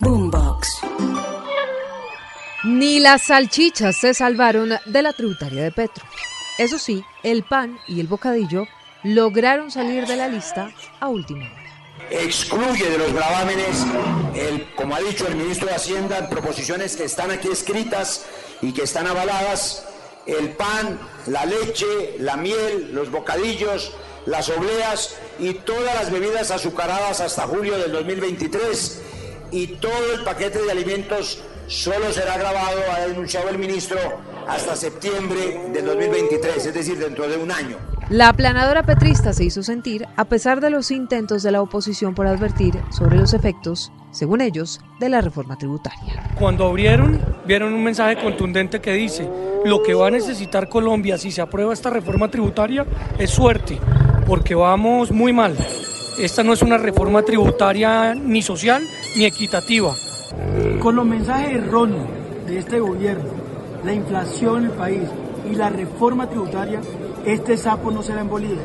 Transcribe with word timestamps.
Boombox. 0.00 0.80
Ni 2.64 2.98
las 2.98 3.22
salchichas 3.22 3.96
se 3.96 4.12
salvaron 4.12 4.70
de 4.86 5.02
la 5.02 5.12
tributaria 5.12 5.62
de 5.62 5.70
Petro. 5.70 6.04
Eso 6.58 6.78
sí, 6.78 7.04
el 7.22 7.44
pan 7.44 7.78
y 7.86 8.00
el 8.00 8.08
bocadillo 8.08 8.66
lograron 9.04 9.70
salir 9.70 10.06
de 10.06 10.16
la 10.16 10.26
lista 10.26 10.72
a 10.98 11.08
última 11.08 11.44
hora. 11.44 11.62
excluye 12.10 12.90
de 12.90 12.98
los 12.98 13.12
gravámenes, 13.12 13.86
el, 14.34 14.74
como 14.74 14.96
ha 14.96 15.00
dicho 15.00 15.28
el 15.28 15.36
ministro 15.36 15.68
de 15.68 15.74
Hacienda, 15.74 16.28
proposiciones 16.28 16.96
que 16.96 17.04
están 17.04 17.30
aquí 17.30 17.48
escritas 17.48 18.26
y 18.62 18.72
que 18.72 18.82
están 18.82 19.06
avaladas, 19.06 19.86
el 20.26 20.50
pan, 20.50 20.98
la 21.26 21.46
leche, 21.46 22.16
la 22.18 22.36
miel, 22.36 22.90
los 22.92 23.12
bocadillos, 23.12 23.92
las 24.26 24.48
obleas 24.48 25.16
y 25.38 25.54
todas 25.54 25.94
las 25.94 26.10
bebidas 26.10 26.50
azucaradas 26.50 27.20
hasta 27.20 27.46
julio 27.46 27.78
del 27.78 27.92
2023 27.92 29.13
y 29.54 29.68
todo 29.68 30.14
el 30.18 30.24
paquete 30.24 30.60
de 30.60 30.72
alimentos 30.72 31.40
solo 31.68 32.12
será 32.12 32.36
grabado, 32.36 32.80
ha 32.92 33.06
denunciado 33.06 33.48
el 33.48 33.56
ministro, 33.56 33.98
hasta 34.48 34.74
septiembre 34.74 35.60
del 35.72 35.86
2023, 35.86 36.66
es 36.66 36.74
decir, 36.74 36.98
dentro 36.98 37.28
de 37.28 37.36
un 37.36 37.52
año. 37.52 37.76
La 38.10 38.30
aplanadora 38.30 38.82
petrista 38.82 39.32
se 39.32 39.44
hizo 39.44 39.62
sentir 39.62 40.08
a 40.16 40.24
pesar 40.24 40.60
de 40.60 40.70
los 40.70 40.90
intentos 40.90 41.44
de 41.44 41.52
la 41.52 41.62
oposición 41.62 42.16
por 42.16 42.26
advertir 42.26 42.74
sobre 42.90 43.16
los 43.16 43.32
efectos, 43.32 43.92
según 44.10 44.40
ellos, 44.40 44.80
de 44.98 45.08
la 45.08 45.20
reforma 45.20 45.56
tributaria. 45.56 46.34
Cuando 46.34 46.66
abrieron, 46.66 47.22
vieron 47.46 47.72
un 47.72 47.84
mensaje 47.84 48.16
contundente 48.16 48.80
que 48.80 48.92
dice, 48.92 49.30
lo 49.64 49.84
que 49.84 49.94
va 49.94 50.08
a 50.08 50.10
necesitar 50.10 50.68
Colombia 50.68 51.16
si 51.16 51.30
se 51.30 51.40
aprueba 51.40 51.72
esta 51.72 51.90
reforma 51.90 52.28
tributaria 52.28 52.84
es 53.18 53.30
suerte, 53.30 53.78
porque 54.26 54.56
vamos 54.56 55.12
muy 55.12 55.32
mal. 55.32 55.56
Esta 56.18 56.42
no 56.42 56.52
es 56.52 56.62
una 56.62 56.76
reforma 56.76 57.22
tributaria 57.22 58.14
ni 58.14 58.42
social 58.42 58.82
ni 59.16 59.24
equitativa. 59.24 59.94
Con 60.80 60.96
los 60.96 61.06
mensajes 61.06 61.56
erróneos 61.56 62.08
de 62.46 62.58
este 62.58 62.80
gobierno, 62.80 63.30
la 63.84 63.92
inflación 63.92 64.64
en 64.64 64.70
el 64.70 64.76
país 64.76 65.08
y 65.50 65.54
la 65.54 65.68
reforma 65.68 66.28
tributaria, 66.28 66.80
este 67.24 67.56
sapo 67.56 67.90
no 67.90 68.02
será 68.02 68.22
en 68.22 68.28
Bolivia, 68.28 68.64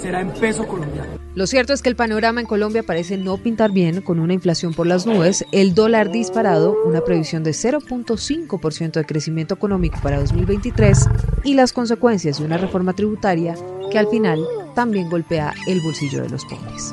será 0.00 0.20
en 0.20 0.30
peso 0.30 0.66
colombiano. 0.66 1.16
Lo 1.34 1.46
cierto 1.46 1.74
es 1.74 1.82
que 1.82 1.90
el 1.90 1.96
panorama 1.96 2.40
en 2.40 2.46
Colombia 2.46 2.82
parece 2.82 3.18
no 3.18 3.36
pintar 3.36 3.70
bien, 3.70 4.00
con 4.00 4.20
una 4.20 4.32
inflación 4.32 4.72
por 4.72 4.86
las 4.86 5.04
nubes, 5.04 5.44
el 5.52 5.74
dólar 5.74 6.10
disparado, 6.10 6.74
una 6.86 7.02
previsión 7.02 7.44
de 7.44 7.50
0.5% 7.50 8.92
de 8.92 9.04
crecimiento 9.04 9.52
económico 9.52 9.98
para 10.02 10.18
2023 10.18 11.06
y 11.44 11.52
las 11.52 11.74
consecuencias 11.74 12.38
de 12.38 12.46
una 12.46 12.56
reforma 12.56 12.94
tributaria 12.94 13.54
que 13.90 13.98
al 13.98 14.08
final 14.08 14.40
también 14.74 15.10
golpea 15.10 15.52
el 15.66 15.82
bolsillo 15.82 16.22
de 16.22 16.30
los 16.30 16.46
pobres. 16.46 16.90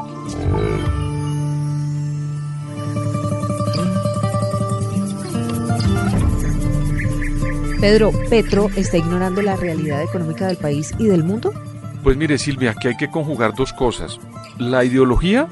Pedro, 7.84 8.14
¿Petro 8.30 8.70
está 8.78 8.96
ignorando 8.96 9.42
la 9.42 9.58
realidad 9.58 10.02
económica 10.02 10.48
del 10.48 10.56
país 10.56 10.94
y 11.00 11.08
del 11.08 11.22
mundo? 11.22 11.52
Pues 12.02 12.16
mire 12.16 12.38
Silvia, 12.38 12.72
aquí 12.72 12.88
hay 12.88 12.96
que 12.96 13.12
conjugar 13.12 13.54
dos 13.56 13.74
cosas. 13.74 14.22
La 14.58 14.86
ideología, 14.86 15.50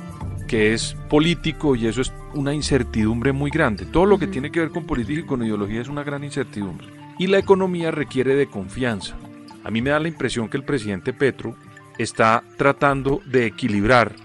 que 0.47 0.71
es 0.71 0.95
político 1.09 1.75
y 1.75 1.87
eso 1.87 1.99
es 1.99 2.13
una 2.33 2.53
incertidumbre 2.53 3.33
muy 3.33 3.51
grande. 3.51 3.85
Todo 3.85 4.05
lo 4.05 4.17
que 4.17 4.27
tiene 4.27 4.49
que 4.49 4.61
ver 4.61 4.69
con 4.69 4.85
política 4.85 5.19
y 5.19 5.25
con 5.25 5.43
ideología 5.43 5.81
es 5.81 5.89
una 5.89 6.05
gran 6.05 6.23
incertidumbre. 6.23 6.87
Y 7.19 7.27
la 7.27 7.37
economía 7.37 7.91
requiere 7.91 8.33
de 8.33 8.47
confianza. 8.47 9.17
A 9.65 9.69
mí 9.69 9.81
me 9.81 9.89
da 9.89 9.99
la 9.99 10.07
impresión 10.07 10.47
que 10.47 10.55
el 10.55 10.63
presidente 10.63 11.11
Petro 11.11 11.57
está 11.97 12.43
tratando 12.55 13.19
de 13.25 13.45
equilibrar 13.45 14.15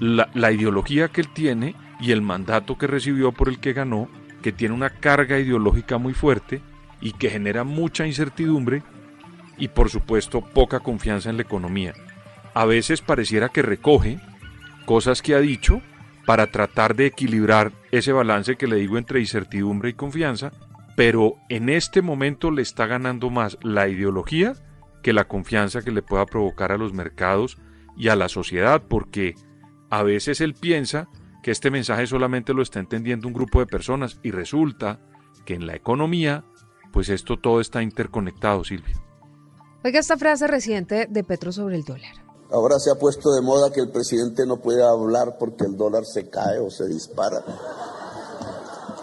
la, 0.00 0.28
la 0.34 0.52
ideología 0.52 1.08
que 1.08 1.22
él 1.22 1.28
tiene 1.32 1.76
y 1.98 2.12
el 2.12 2.20
mandato 2.20 2.76
que 2.76 2.86
recibió 2.86 3.32
por 3.32 3.48
el 3.48 3.58
que 3.58 3.72
ganó, 3.72 4.10
que 4.42 4.52
tiene 4.52 4.74
una 4.74 4.90
carga 4.90 5.38
ideológica 5.38 5.96
muy 5.96 6.12
fuerte 6.12 6.60
y 7.04 7.12
que 7.12 7.30
genera 7.30 7.62
mucha 7.62 8.06
incertidumbre 8.06 8.82
y 9.56 9.68
por 9.68 9.90
supuesto 9.90 10.40
poca 10.40 10.80
confianza 10.80 11.30
en 11.30 11.36
la 11.36 11.42
economía. 11.42 11.94
A 12.54 12.64
veces 12.64 13.02
pareciera 13.02 13.50
que 13.50 13.62
recoge 13.62 14.18
cosas 14.86 15.22
que 15.22 15.36
ha 15.36 15.40
dicho 15.40 15.80
para 16.26 16.48
tratar 16.48 16.96
de 16.96 17.06
equilibrar 17.06 17.72
ese 17.92 18.12
balance 18.12 18.56
que 18.56 18.66
le 18.66 18.76
digo 18.76 18.98
entre 18.98 19.20
incertidumbre 19.20 19.90
y 19.90 19.94
confianza, 19.94 20.50
pero 20.96 21.36
en 21.50 21.68
este 21.68 22.02
momento 22.02 22.50
le 22.50 22.62
está 22.62 22.86
ganando 22.86 23.30
más 23.30 23.58
la 23.62 23.86
ideología 23.86 24.54
que 25.02 25.12
la 25.12 25.28
confianza 25.28 25.82
que 25.82 25.92
le 25.92 26.02
pueda 26.02 26.24
provocar 26.24 26.72
a 26.72 26.78
los 26.78 26.94
mercados 26.94 27.58
y 27.96 28.08
a 28.08 28.16
la 28.16 28.30
sociedad, 28.30 28.82
porque 28.88 29.34
a 29.90 30.02
veces 30.02 30.40
él 30.40 30.54
piensa 30.54 31.08
que 31.42 31.50
este 31.50 31.70
mensaje 31.70 32.06
solamente 32.06 32.54
lo 32.54 32.62
está 32.62 32.80
entendiendo 32.80 33.28
un 33.28 33.34
grupo 33.34 33.60
de 33.60 33.66
personas 33.66 34.18
y 34.22 34.30
resulta 34.30 35.00
que 35.44 35.54
en 35.54 35.66
la 35.66 35.76
economía 35.76 36.44
pues 36.94 37.08
esto 37.08 37.36
todo 37.36 37.60
está 37.60 37.82
interconectado, 37.82 38.62
Silvia. 38.62 38.94
Oiga 39.84 39.98
esta 39.98 40.16
frase 40.16 40.46
reciente 40.46 41.08
de 41.10 41.24
Petro 41.24 41.50
sobre 41.50 41.74
el 41.74 41.82
dólar. 41.82 42.12
Ahora 42.52 42.78
se 42.78 42.92
ha 42.92 42.94
puesto 42.94 43.32
de 43.32 43.42
moda 43.42 43.72
que 43.72 43.80
el 43.80 43.90
presidente 43.90 44.46
no 44.46 44.58
puede 44.58 44.84
hablar 44.84 45.36
porque 45.36 45.64
el 45.64 45.76
dólar 45.76 46.04
se 46.04 46.30
cae 46.30 46.60
o 46.60 46.70
se 46.70 46.86
dispara. 46.86 47.42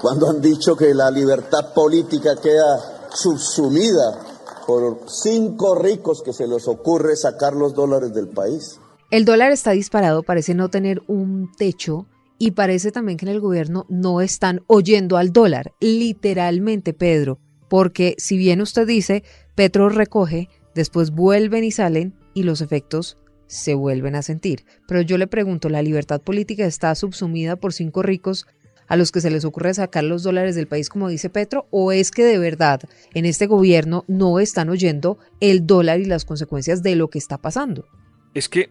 Cuando 0.01 0.29
han 0.29 0.41
dicho 0.41 0.75
que 0.77 0.93
la 0.93 1.11
libertad 1.11 1.73
política 1.73 2.37
queda 2.41 3.09
subsumida 3.13 4.65
por 4.65 5.01
cinco 5.07 5.75
ricos 5.75 6.21
que 6.23 6.31
se 6.31 6.47
les 6.47 6.69
ocurre 6.69 7.17
sacar 7.17 7.53
los 7.53 7.73
dólares 7.73 8.13
del 8.13 8.29
país. 8.29 8.79
El 9.11 9.25
dólar 9.25 9.51
está 9.51 9.71
disparado, 9.71 10.23
parece 10.23 10.55
no 10.55 10.69
tener 10.69 11.01
un 11.07 11.51
techo 11.57 12.05
y 12.37 12.51
parece 12.51 12.93
también 12.93 13.17
que 13.17 13.25
en 13.25 13.33
el 13.33 13.41
gobierno 13.41 13.85
no 13.89 14.21
están 14.21 14.63
oyendo 14.67 15.17
al 15.17 15.33
dólar, 15.33 15.73
literalmente, 15.81 16.93
Pedro 16.93 17.37
porque 17.71 18.15
si 18.17 18.35
bien 18.35 18.59
usted 18.59 18.85
dice, 18.85 19.23
Petro 19.55 19.87
recoge, 19.87 20.49
después 20.75 21.11
vuelven 21.11 21.63
y 21.63 21.71
salen 21.71 22.13
y 22.33 22.43
los 22.43 22.59
efectos 22.59 23.17
se 23.47 23.75
vuelven 23.75 24.15
a 24.15 24.23
sentir. 24.23 24.65
Pero 24.89 24.99
yo 24.99 25.17
le 25.17 25.25
pregunto, 25.25 25.69
¿la 25.69 25.81
libertad 25.81 26.19
política 26.19 26.65
está 26.65 26.93
subsumida 26.95 27.55
por 27.55 27.71
cinco 27.71 28.03
ricos 28.03 28.45
a 28.89 28.97
los 28.97 29.13
que 29.13 29.21
se 29.21 29.31
les 29.31 29.45
ocurre 29.45 29.73
sacar 29.73 30.03
los 30.03 30.21
dólares 30.21 30.53
del 30.53 30.67
país, 30.67 30.89
como 30.89 31.07
dice 31.07 31.29
Petro, 31.29 31.65
o 31.71 31.93
es 31.93 32.11
que 32.11 32.25
de 32.25 32.39
verdad 32.39 32.81
en 33.13 33.23
este 33.23 33.47
gobierno 33.47 34.03
no 34.09 34.41
están 34.41 34.67
oyendo 34.67 35.17
el 35.39 35.65
dólar 35.65 36.01
y 36.01 36.05
las 36.05 36.25
consecuencias 36.25 36.83
de 36.83 36.97
lo 36.97 37.09
que 37.09 37.19
está 37.19 37.37
pasando? 37.37 37.87
Es 38.33 38.49
que 38.49 38.69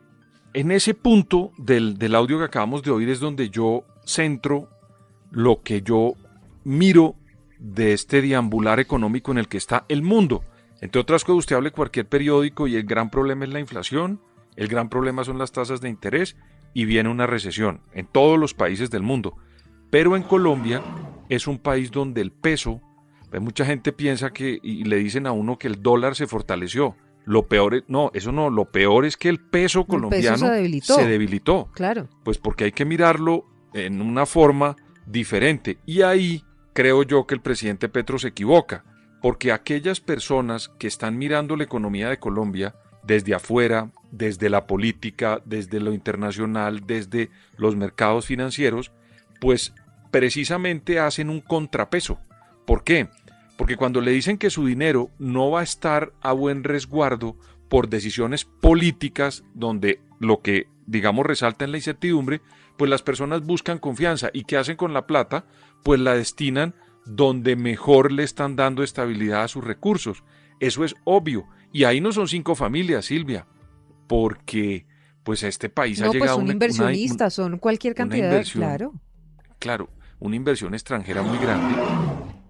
en 0.53 0.72
ese 0.72 0.93
punto 0.93 1.53
del, 1.56 1.97
del 1.97 2.15
audio 2.15 2.37
que 2.37 2.44
acabamos 2.44 2.82
de 2.82 2.91
oír 2.91 3.09
es 3.09 3.21
donde 3.21 3.49
yo 3.49 3.82
centro 4.05 4.69
lo 5.31 5.62
que 5.62 5.81
yo 5.81 6.17
miro 6.65 7.17
de 7.60 7.93
este 7.93 8.22
deambular 8.22 8.81
económico 8.81 9.31
en 9.31 9.38
el 9.38 9.48
que 9.48 9.59
está 9.59 9.84
el 9.88 10.03
mundo. 10.03 10.43
Entre 10.81 11.00
otras 11.00 11.25
cosas, 11.25 11.41
usted 11.41 11.56
hable 11.56 11.71
cualquier 11.71 12.09
periódico 12.09 12.66
y 12.66 12.75
el 12.75 12.84
gran 12.84 13.10
problema 13.10 13.44
es 13.44 13.53
la 13.53 13.60
inflación, 13.60 14.21
el 14.56 14.69
gran 14.69 14.88
problema 14.88 15.25
son 15.25 15.38
las 15.38 15.53
tasas 15.53 15.81
de 15.81 15.91
interés 15.91 16.37
y 16.72 16.87
viene 16.87 17.10
una 17.10 17.26
recesión 17.26 17.82
en 17.93 18.06
todos 18.06 18.38
los 18.38 18.54
países 18.54 18.91
del 18.91 19.03
mundo. 19.03 19.37
Pero 19.91 20.16
en 20.16 20.22
Colombia 20.22 20.82
es 21.28 21.47
un 21.47 21.59
país 21.59 21.91
donde 21.91 22.22
el 22.22 22.32
peso, 22.32 22.81
pues 23.28 23.43
mucha 23.43 23.65
gente 23.65 23.93
piensa 23.93 24.31
que 24.31 24.59
y 24.62 24.84
le 24.84 24.97
dicen 24.97 25.26
a 25.26 25.32
uno 25.32 25.59
que 25.59 25.69
el 25.69 25.82
dólar 25.82 26.16
se 26.16 26.26
fortaleció. 26.26 26.97
Lo 27.26 27.47
peor 27.47 27.75
es, 27.75 27.84
no, 27.87 28.10
eso 28.15 28.32
no, 28.32 28.49
lo 28.49 28.70
peor 28.70 29.04
es 29.04 29.16
que 29.16 29.28
el 29.28 29.38
peso 29.38 29.84
colombiano 29.84 30.38
se, 30.38 30.50
debilitó. 30.50 30.94
se 30.94 31.06
debilitó. 31.06 31.69
Claro. 31.75 32.09
Pues 32.25 32.38
porque 32.38 32.65
hay 32.65 32.72
que 32.72 32.87
mirarlo 32.87 33.44
en 33.75 34.00
una 34.00 34.25
forma 34.25 34.76
diferente. 35.06 35.78
Y 35.84 36.03
ahí 36.03 36.43
creo 36.72 37.03
yo 37.03 37.26
que 37.26 37.34
el 37.34 37.41
presidente 37.41 37.88
Petro 37.88 38.19
se 38.19 38.28
equivoca, 38.28 38.84
porque 39.20 39.53
aquellas 39.53 40.00
personas 40.00 40.69
que 40.78 40.86
están 40.86 41.19
mirando 41.19 41.56
la 41.56 41.64
economía 41.64 42.08
de 42.08 42.19
Colombia 42.19 42.75
desde 43.03 43.34
afuera, 43.34 43.91
desde 44.10 44.50
la 44.50 44.66
política, 44.66 45.41
desde 45.44 45.81
lo 45.81 45.92
internacional, 45.92 46.86
desde 46.86 47.31
los 47.56 47.76
mercados 47.76 48.26
financieros, 48.26 48.92
pues 49.41 49.75
precisamente 50.10 50.98
hacen 50.98 51.31
un 51.31 51.41
contrapeso. 51.41 52.19
¿Por 52.67 52.84
qué? 52.84 53.08
Porque 53.56 53.76
cuando 53.76 54.00
le 54.00 54.11
dicen 54.11 54.38
que 54.38 54.50
su 54.50 54.67
dinero 54.67 55.11
no 55.19 55.50
va 55.50 55.61
a 55.61 55.64
estar 55.64 56.12
a 56.20 56.32
buen 56.32 56.64
resguardo 56.64 57.37
por 57.69 57.88
decisiones 57.88 58.44
políticas 58.44 59.44
donde 59.55 60.00
lo 60.19 60.40
que 60.40 60.67
digamos 60.87 61.25
resalta 61.25 61.64
en 61.64 61.70
la 61.70 61.78
incertidumbre, 61.78 62.40
pues 62.81 62.88
las 62.88 63.03
personas 63.03 63.43
buscan 63.43 63.79
confianza 63.79 64.31
y 64.32 64.44
¿qué 64.44 64.56
hacen 64.56 64.75
con 64.75 64.94
la 64.94 65.06
plata? 65.06 65.44
Pues 65.82 66.00
la 66.00 66.15
destinan 66.15 66.75
donde 67.05 67.55
mejor 67.55 68.11
le 68.11 68.23
están 68.23 68.56
dando 68.56 68.82
estabilidad 68.82 69.43
a 69.43 69.49
sus 69.49 69.62
recursos. 69.62 70.25
Eso 70.61 70.82
es 70.87 70.94
obvio. 71.05 71.47
Y 71.75 71.85
ahí 71.85 72.00
no 72.00 72.11
son 72.11 72.27
cinco 72.27 72.55
familias, 72.55 73.05
Silvia, 73.05 73.47
porque 74.06 74.87
pues 75.25 75.44
a 75.44 75.49
este 75.49 75.69
país 75.69 76.00
no, 76.00 76.06
ha 76.06 76.09
pues 76.09 76.21
llegado 76.23 76.37
son 76.37 76.44
una, 76.44 76.55
inversionistas, 76.55 77.35
son 77.35 77.59
cualquier 77.59 77.94
cantidad, 77.94 78.31
inversión. 78.31 78.62
claro. 78.62 78.94
Claro, 79.59 79.91
una 80.19 80.37
inversión 80.37 80.73
extranjera 80.73 81.21
muy 81.21 81.37
grande 81.37 81.77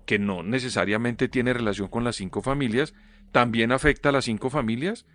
que 0.06 0.20
no 0.20 0.44
necesariamente 0.44 1.28
tiene 1.28 1.54
relación 1.54 1.88
con 1.88 2.04
las 2.04 2.14
cinco 2.14 2.40
familias, 2.40 2.94
también 3.32 3.72
afecta 3.72 4.10
a 4.10 4.12
las 4.12 4.26
cinco 4.26 4.48
familias 4.48 5.06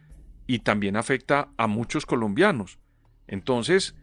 y 0.45 0.59
también 0.59 0.97
afecta 0.97 1.53
a 1.55 1.67
muchos 1.67 2.05
colombianos. 2.05 2.79
Entonces, 3.27 3.95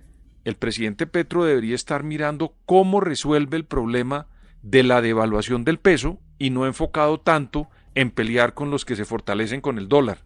el 0.44 0.56
presidente 0.56 1.06
Petro 1.06 1.44
debería 1.44 1.74
estar 1.74 2.02
mirando 2.02 2.54
cómo 2.66 3.00
resuelve 3.00 3.56
el 3.56 3.64
problema 3.64 4.26
de 4.62 4.82
la 4.82 5.00
devaluación 5.00 5.64
del 5.64 5.78
peso 5.78 6.20
y 6.38 6.50
no 6.50 6.66
enfocado 6.66 7.20
tanto 7.20 7.68
en 7.94 8.10
pelear 8.10 8.54
con 8.54 8.70
los 8.70 8.84
que 8.84 8.96
se 8.96 9.04
fortalecen 9.04 9.60
con 9.60 9.78
el 9.78 9.88
dólar. 9.88 10.18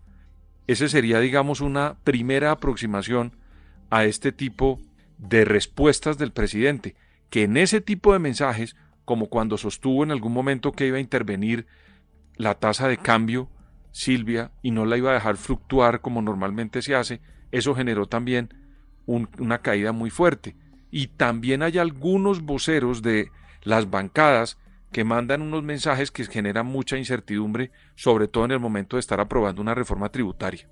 Ese 0.67 0.89
sería, 0.89 1.21
digamos, 1.21 1.61
una 1.61 1.97
primera 2.05 2.51
aproximación 2.51 3.37
a 3.91 4.05
este 4.05 4.33
tipo 4.33 4.81
de 5.19 5.45
respuestas 5.45 6.19
del 6.19 6.33
presidente, 6.33 6.97
que 7.31 7.45
en 7.45 7.57
ese 7.57 7.81
tipo 7.81 8.13
de 8.13 8.19
mensajes, 8.19 8.77
como 9.05 9.29
cuando 9.29 9.59
sostuvo 9.59 10.03
en 10.03 10.11
algún 10.11 10.33
momento 10.33 10.73
que 10.73 10.87
iba 10.87 10.97
a 10.97 11.01
intervenir 11.01 11.67
la 12.37 12.55
tasa 12.55 12.89
de 12.89 12.99
cambio, 12.99 13.49
Silvia, 13.93 14.53
y 14.63 14.73
no 14.73 14.85
la 14.85 14.97
iba 14.97 15.11
a 15.11 15.15
dejar 15.15 15.37
fluctuar 15.37 16.01
como 16.01 16.21
normalmente 16.21 16.83
se 16.83 16.95
hace, 16.95 17.21
eso 17.51 17.75
generó 17.75 18.07
también 18.07 18.53
una 19.07 19.59
caída 19.63 19.93
muy 19.93 20.11
fuerte. 20.11 20.57
Y 20.91 21.09
también 21.09 21.63
hay 21.63 21.79
algunos 21.79 22.43
voceros 22.43 23.03
de 23.03 23.31
las 23.63 23.91
bancadas 23.91 24.59
que 24.93 25.05
mandan 25.05 25.43
unos 25.43 25.63
mensajes 25.63 26.11
que 26.11 26.25
generan 26.25 26.67
mucha 26.67 26.97
incertidumbre, 26.97 27.71
sobre 27.97 28.29
todo 28.29 28.45
en 28.45 28.53
el 28.53 28.61
momento 28.61 28.97
de 28.97 29.01
estar 29.01 29.21
aprobando 29.21 29.61
una 29.61 29.75
reforma 29.75 30.09
tributaria. 30.11 30.69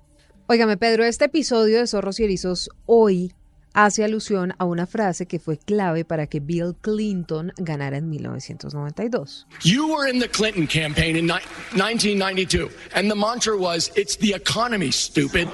Óigame, 0.47 0.77
Pedro, 0.77 1.03
este 1.03 1.25
episodio 1.25 1.79
de 1.79 1.87
Zorros 1.87 2.19
y 2.19 2.23
Erizos 2.23 2.69
hoy 2.85 3.33
hace 3.73 4.03
alusión 4.03 4.53
a 4.57 4.65
una 4.65 4.87
frase 4.87 5.25
que 5.25 5.37
fue 5.37 5.57
clave 5.57 6.05
para 6.05 6.27
que 6.27 6.39
Bill 6.39 6.75
Clinton 6.81 7.51
ganara 7.57 7.97
en 7.97 8.09
1992. 8.09 9.47
You 9.63 9.87
were 9.87 10.09
in 10.09 10.19
the 10.19 10.29
Clinton 10.29 10.65
campaign 10.65 11.17
in 11.17 11.27
1992 11.27 12.71
and 12.95 13.09
the 13.09 13.15
mantra 13.15 13.55
was 13.55 13.91
it's 13.95 14.17
the 14.17 14.33
economy 14.33 14.91
stupid. 14.91 15.47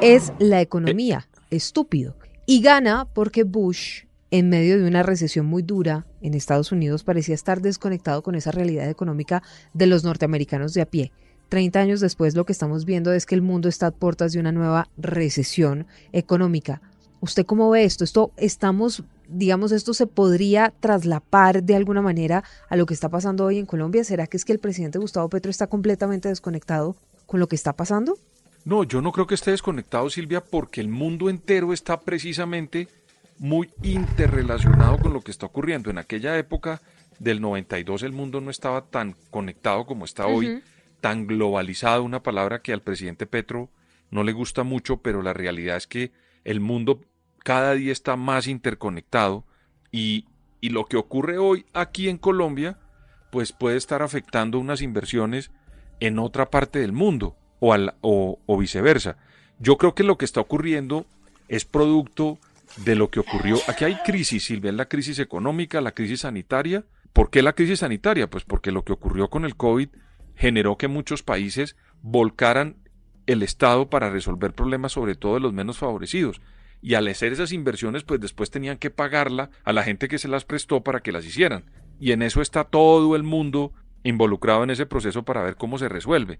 Es 0.00 0.32
la 0.38 0.60
economía, 0.60 1.28
estúpido. 1.50 2.16
Y 2.46 2.62
gana 2.62 3.08
porque 3.12 3.42
Bush 3.42 4.06
en 4.30 4.48
medio 4.48 4.78
de 4.78 4.86
una 4.86 5.02
recesión 5.02 5.46
muy 5.46 5.62
dura 5.62 6.06
en 6.20 6.34
Estados 6.34 6.72
Unidos, 6.72 7.04
parecía 7.04 7.34
estar 7.34 7.60
desconectado 7.60 8.22
con 8.22 8.34
esa 8.34 8.50
realidad 8.50 8.88
económica 8.88 9.42
de 9.72 9.86
los 9.86 10.04
norteamericanos 10.04 10.74
de 10.74 10.82
a 10.82 10.86
pie. 10.86 11.12
Treinta 11.48 11.80
años 11.80 12.00
después 12.00 12.34
lo 12.34 12.44
que 12.44 12.52
estamos 12.52 12.84
viendo 12.84 13.12
es 13.12 13.24
que 13.24 13.36
el 13.36 13.42
mundo 13.42 13.68
está 13.68 13.86
a 13.88 13.90
puertas 13.92 14.32
de 14.32 14.40
una 14.40 14.50
nueva 14.50 14.88
recesión 14.96 15.86
económica. 16.12 16.82
¿Usted 17.20 17.46
cómo 17.46 17.70
ve 17.70 17.84
esto? 17.84 18.02
Esto 18.02 18.32
estamos, 18.36 19.04
digamos, 19.28 19.70
esto 19.70 19.94
se 19.94 20.08
podría 20.08 20.74
traslapar 20.80 21.62
de 21.62 21.76
alguna 21.76 22.02
manera 22.02 22.42
a 22.68 22.76
lo 22.76 22.84
que 22.84 22.94
está 22.94 23.08
pasando 23.08 23.44
hoy 23.44 23.58
en 23.58 23.66
Colombia. 23.66 24.02
¿Será 24.02 24.26
que 24.26 24.36
es 24.36 24.44
que 24.44 24.52
el 24.52 24.58
presidente 24.58 24.98
Gustavo 24.98 25.28
Petro 25.28 25.50
está 25.50 25.68
completamente 25.68 26.28
desconectado 26.28 26.96
con 27.26 27.38
lo 27.38 27.46
que 27.46 27.56
está 27.56 27.74
pasando? 27.74 28.18
No, 28.66 28.82
yo 28.82 29.00
no 29.00 29.12
creo 29.12 29.28
que 29.28 29.36
esté 29.36 29.52
desconectado, 29.52 30.10
Silvia, 30.10 30.42
porque 30.42 30.80
el 30.80 30.88
mundo 30.88 31.30
entero 31.30 31.72
está 31.72 32.00
precisamente 32.00 32.88
muy 33.38 33.70
interrelacionado 33.84 34.98
con 34.98 35.12
lo 35.12 35.20
que 35.20 35.30
está 35.30 35.46
ocurriendo. 35.46 35.88
En 35.88 35.98
aquella 35.98 36.36
época 36.36 36.82
del 37.20 37.40
92 37.40 38.02
el 38.02 38.10
mundo 38.10 38.40
no 38.40 38.50
estaba 38.50 38.86
tan 38.86 39.14
conectado 39.30 39.86
como 39.86 40.04
está 40.04 40.26
hoy, 40.26 40.64
tan 41.00 41.28
globalizado, 41.28 42.02
una 42.02 42.24
palabra 42.24 42.60
que 42.60 42.72
al 42.72 42.82
presidente 42.82 43.24
Petro 43.24 43.70
no 44.10 44.24
le 44.24 44.32
gusta 44.32 44.64
mucho, 44.64 44.96
pero 44.96 45.22
la 45.22 45.32
realidad 45.32 45.76
es 45.76 45.86
que 45.86 46.10
el 46.42 46.58
mundo 46.58 47.02
cada 47.44 47.74
día 47.74 47.92
está 47.92 48.16
más 48.16 48.48
interconectado 48.48 49.44
y, 49.92 50.26
y 50.60 50.70
lo 50.70 50.86
que 50.86 50.96
ocurre 50.96 51.38
hoy 51.38 51.66
aquí 51.72 52.08
en 52.08 52.18
Colombia 52.18 52.80
pues 53.30 53.52
puede 53.52 53.76
estar 53.76 54.02
afectando 54.02 54.58
unas 54.58 54.82
inversiones 54.82 55.52
en 56.00 56.18
otra 56.18 56.50
parte 56.50 56.80
del 56.80 56.92
mundo 56.92 57.36
o, 57.60 57.72
al, 57.72 57.94
o, 58.00 58.38
o 58.46 58.58
viceversa. 58.58 59.16
Yo 59.58 59.76
creo 59.76 59.94
que 59.94 60.04
lo 60.04 60.18
que 60.18 60.24
está 60.24 60.40
ocurriendo 60.40 61.06
es 61.48 61.64
producto 61.64 62.38
de 62.84 62.94
lo 62.94 63.10
que 63.10 63.20
ocurrió. 63.20 63.58
Aquí 63.68 63.84
hay 63.84 63.96
crisis, 64.04 64.44
Silvia, 64.44 64.72
la 64.72 64.88
crisis 64.88 65.18
económica, 65.18 65.80
la 65.80 65.92
crisis 65.92 66.20
sanitaria. 66.20 66.84
¿Por 67.12 67.30
qué 67.30 67.42
la 67.42 67.54
crisis 67.54 67.80
sanitaria? 67.80 68.28
Pues 68.28 68.44
porque 68.44 68.72
lo 68.72 68.84
que 68.84 68.92
ocurrió 68.92 69.30
con 69.30 69.44
el 69.44 69.56
COVID 69.56 69.88
generó 70.34 70.76
que 70.76 70.88
muchos 70.88 71.22
países 71.22 71.76
volcaran 72.02 72.76
el 73.26 73.42
Estado 73.42 73.88
para 73.88 74.10
resolver 74.10 74.52
problemas, 74.52 74.92
sobre 74.92 75.14
todo 75.14 75.34
de 75.34 75.40
los 75.40 75.52
menos 75.52 75.78
favorecidos. 75.78 76.40
Y 76.82 76.94
al 76.94 77.08
hacer 77.08 77.32
esas 77.32 77.52
inversiones, 77.52 78.04
pues 78.04 78.20
después 78.20 78.50
tenían 78.50 78.76
que 78.76 78.90
pagarla 78.90 79.50
a 79.64 79.72
la 79.72 79.82
gente 79.82 80.08
que 80.08 80.18
se 80.18 80.28
las 80.28 80.44
prestó 80.44 80.82
para 80.82 81.00
que 81.00 81.12
las 81.12 81.24
hicieran. 81.24 81.64
Y 81.98 82.12
en 82.12 82.22
eso 82.22 82.42
está 82.42 82.64
todo 82.64 83.16
el 83.16 83.22
mundo 83.22 83.72
involucrado 84.02 84.62
en 84.62 84.70
ese 84.70 84.86
proceso 84.86 85.24
para 85.24 85.42
ver 85.42 85.56
cómo 85.56 85.78
se 85.78 85.88
resuelve. 85.88 86.38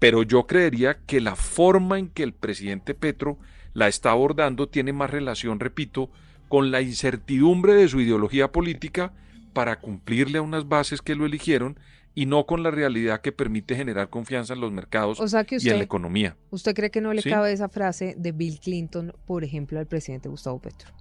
Pero 0.00 0.24
yo 0.24 0.48
creería 0.48 0.98
que 1.06 1.20
la 1.20 1.36
forma 1.36 1.98
en 1.98 2.08
que 2.08 2.24
el 2.24 2.32
presidente 2.32 2.94
Petro 2.94 3.38
la 3.74 3.86
está 3.86 4.10
abordando 4.10 4.68
tiene 4.68 4.92
más 4.92 5.10
relación, 5.10 5.60
repito, 5.60 6.10
con 6.48 6.72
la 6.72 6.80
incertidumbre 6.80 7.74
de 7.74 7.86
su 7.86 8.00
ideología 8.00 8.50
política 8.50 9.12
para 9.52 9.78
cumplirle 9.78 10.38
a 10.38 10.42
unas 10.42 10.68
bases 10.68 11.02
que 11.02 11.14
lo 11.14 11.26
eligieron 11.26 11.78
y 12.14 12.26
no 12.26 12.44
con 12.46 12.62
la 12.62 12.70
realidad 12.70 13.20
que 13.20 13.30
permite 13.30 13.76
generar 13.76 14.08
confianza 14.08 14.54
en 14.54 14.60
los 14.60 14.72
mercados 14.72 15.20
y 15.50 15.68
en 15.68 15.78
la 15.78 15.84
economía. 15.84 16.36
¿Usted 16.50 16.74
cree 16.74 16.90
que 16.90 17.00
no 17.00 17.12
le 17.12 17.22
cabe 17.22 17.52
esa 17.52 17.68
frase 17.68 18.14
de 18.18 18.32
Bill 18.32 18.58
Clinton, 18.58 19.12
por 19.26 19.44
ejemplo, 19.44 19.78
al 19.78 19.86
presidente 19.86 20.28
Gustavo 20.28 20.60
Petro? 20.60 20.92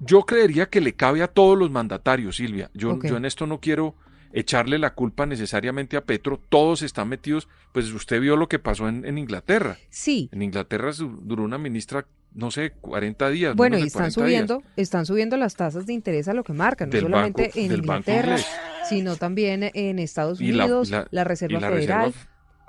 Yo 0.00 0.22
creería 0.22 0.66
que 0.66 0.80
le 0.80 0.92
cabe 0.92 1.22
a 1.22 1.28
todos 1.28 1.58
los 1.58 1.70
mandatarios, 1.70 2.36
Silvia. 2.36 2.70
Yo, 2.72 3.00
yo 3.02 3.16
en 3.16 3.24
esto 3.24 3.46
no 3.46 3.58
quiero 3.58 3.96
echarle 4.32 4.78
la 4.78 4.94
culpa 4.94 5.26
necesariamente 5.26 5.96
a 5.96 6.04
Petro, 6.04 6.40
todos 6.48 6.82
están 6.82 7.08
metidos, 7.08 7.48
pues 7.72 7.92
usted 7.92 8.20
vio 8.20 8.36
lo 8.36 8.48
que 8.48 8.58
pasó 8.58 8.88
en, 8.88 9.18
Inglaterra. 9.18 9.78
Sí. 9.90 10.28
En 10.32 10.42
Inglaterra 10.42 10.92
duró 10.98 11.42
una 11.42 11.58
ministra 11.58 12.06
no 12.34 12.50
sé, 12.50 12.72
40 12.72 13.30
días. 13.30 13.56
Bueno, 13.56 13.78
y 13.78 13.82
están 13.82 14.12
subiendo, 14.12 14.62
están 14.76 15.06
subiendo 15.06 15.36
las 15.36 15.56
tasas 15.56 15.86
de 15.86 15.94
interés 15.94 16.28
a 16.28 16.34
lo 16.34 16.44
que 16.44 16.52
marcan, 16.52 16.90
no 16.90 17.00
solamente 17.00 17.50
en 17.54 17.72
Inglaterra, 17.72 18.36
sino 18.88 19.16
también 19.16 19.70
en 19.72 19.98
Estados 19.98 20.38
Unidos, 20.38 20.92
la, 21.10 21.24
Reserva 21.24 21.58
Federal. 21.60 22.12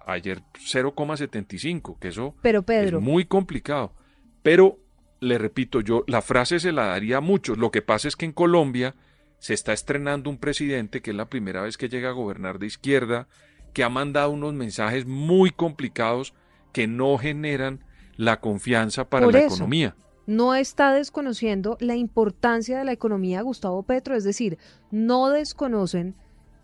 ayer 0.08 0.42
0,75, 0.54 2.00
que 2.00 2.08
eso 2.08 2.36
Pero 2.42 2.64
Pedro, 2.64 3.00
es 3.00 3.04
muy 3.04 3.26
complicado. 3.26 3.94
Pero 4.42 4.80
le 5.20 5.38
repito, 5.38 5.82
yo 5.82 6.04
la 6.08 6.22
frase 6.22 6.60
se 6.60 6.72
la 6.72 6.86
daría 6.88 7.18
a 7.18 7.22
muchos. 7.22 7.58
Lo 7.58 7.72
que 7.72 7.82
pasa 7.82 8.08
es 8.08 8.16
que 8.16 8.26
en 8.26 8.32
Colombia 8.32 8.96
se 9.40 9.54
está 9.54 9.74
estrenando 9.74 10.30
un 10.30 10.38
presidente 10.38 11.02
que 11.02 11.12
es 11.12 11.18
la 11.18 11.30
primera 11.30 11.62
vez 11.62 11.78
que 11.78 11.90
llega 11.90 12.10
a 12.10 12.14
gobernar 12.14 12.60
de 12.60 12.68
izquierda, 12.68 13.28
que 13.74 13.84
ha 13.84 13.90
mandado 13.90 14.32
unos 14.32 14.54
mensajes 14.54 15.06
muy 15.06 15.52
complicados 15.52 16.34
que 16.74 16.88
no 16.88 17.18
generan 17.18 17.84
la 18.18 18.42
confianza 18.42 19.10
para 19.10 19.28
la 19.28 19.46
economía. 19.46 19.96
No 20.28 20.54
está 20.54 20.94
desconociendo 20.94 21.78
la 21.80 21.96
importancia 21.96 22.78
de 22.78 22.86
la 22.86 22.92
economía 22.92 23.42
Gustavo 23.42 23.82
Petro, 23.84 24.16
es 24.16 24.24
decir, 24.24 24.60
no 24.92 25.30
desconocen 25.30 26.16